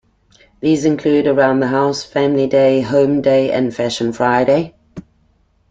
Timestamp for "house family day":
1.67-2.81